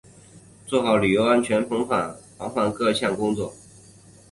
[0.65, 1.87] 做好旅游安全风险
[2.35, 3.53] 防范各项工作